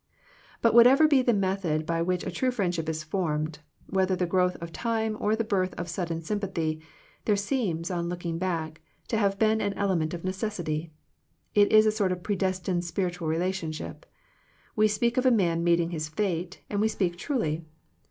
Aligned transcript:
But 0.63 0.73
whatever 0.73 1.07
be 1.07 1.21
the 1.21 1.31
method 1.31 1.85
by 1.85 2.01
which 2.01 2.25
a 2.25 2.31
true 2.31 2.49
friendship 2.49 2.89
is 2.89 3.03
formed, 3.03 3.59
whether 3.85 4.15
the 4.15 4.25
growth 4.25 4.55
of 4.55 4.71
time 4.71 5.15
or 5.19 5.35
the 5.35 5.43
birth 5.43 5.75
of 5.75 5.87
sudden 5.87 6.23
sympathy, 6.23 6.81
there 7.25 7.35
seems, 7.35 7.91
on 7.91 8.09
looking 8.09 8.39
back, 8.39 8.81
to 9.09 9.17
have 9.17 9.37
been 9.37 9.61
an 9.61 9.73
element 9.75 10.15
of 10.15 10.23
necessity. 10.23 10.89
It 11.53 11.71
is 11.71 11.85
a 11.85 11.91
sort 11.91 12.11
of 12.11 12.23
predestined 12.23 12.83
spiritual 12.83 13.27
relation 13.27 13.71
ship. 13.71 14.07
We 14.75 14.87
speak 14.87 15.17
of 15.17 15.25
a 15.27 15.29
man 15.29 15.63
meeting 15.63 15.91
his 15.91 16.09
fate, 16.09 16.61
and 16.67 16.81
we 16.81 16.87
speak 16.87 17.15
truly. 17.15 17.63